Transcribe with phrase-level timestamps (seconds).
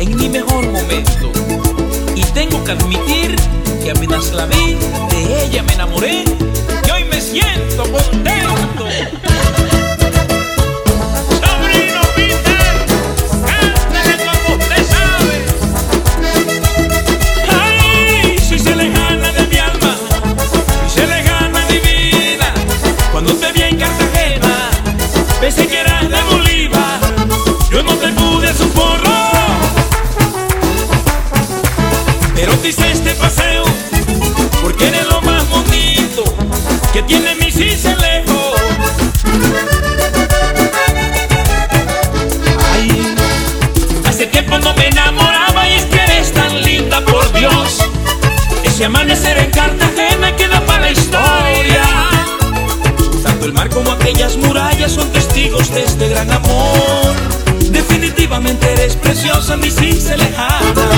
[0.00, 1.30] en mi mejor momento.
[2.16, 3.36] Y tengo que admitir
[3.82, 4.76] que apenas la vi,
[5.10, 6.24] de ella me enamoré
[6.86, 8.88] y hoy me siento contento.
[11.30, 12.86] Sobrino Peter,
[13.46, 14.84] cántale como usted
[32.68, 33.64] hice este paseo,
[34.62, 36.24] porque eres lo más bonito
[36.92, 38.54] que tiene mi cincelejo.
[42.72, 43.14] Ay,
[44.06, 47.80] hace tiempo no me enamoraba y es que eres tan linda, por Dios.
[48.62, 51.84] Ese amanecer en Cartagena queda para la historia.
[53.22, 57.14] Tanto el mar como aquellas murallas son testigos de este gran amor.
[57.70, 60.93] Definitivamente eres preciosa, mi cincelejada.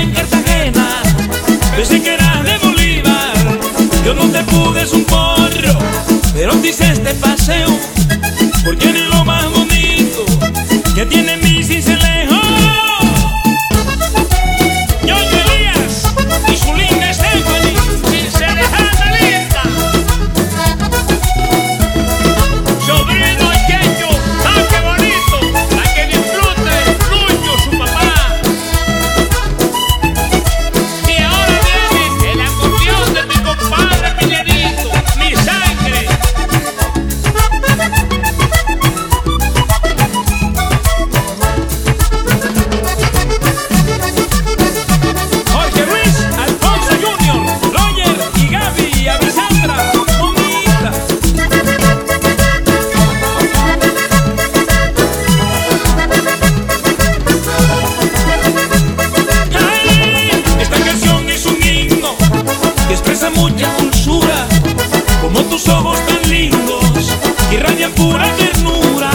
[0.00, 1.02] En Cartagena,
[1.76, 3.34] pensé que eras de Bolívar.
[4.04, 5.78] Yo no te pude es un porro,
[6.32, 7.68] pero te este paseo.
[8.64, 9.09] Porque eres lo
[63.34, 64.46] mucha dulzura,
[65.20, 67.10] como tus ojos tan lindos
[67.52, 69.10] irradian pura ternura.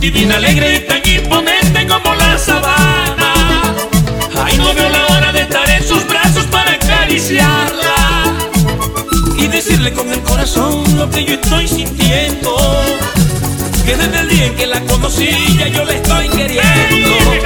[0.00, 3.32] Divina, alegre y tan imponente como la sabana.
[4.44, 8.34] Ay, no veo la hora de estar en sus brazos para acariciarla
[9.36, 12.56] y decirle con el corazón lo que yo estoy sintiendo.
[13.86, 17.45] Que desde el día en que la conocí ya yo la estoy queriendo.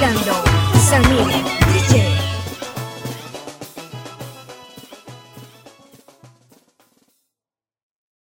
[0.00, 1.59] Ganglo.